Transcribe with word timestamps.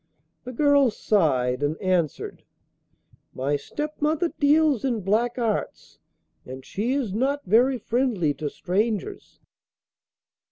The 0.45 0.51
girl 0.51 0.89
sighed 0.89 1.61
and 1.61 1.79
answered, 1.79 2.43
'My 3.35 3.55
stepmother 3.55 4.33
deals 4.39 4.83
in 4.83 5.01
black 5.01 5.37
arts, 5.37 5.99
and 6.43 6.65
she 6.65 6.93
is 6.93 7.13
not 7.13 7.45
very 7.45 7.77
friendly 7.77 8.33
to 8.33 8.49
strangers. 8.49 9.39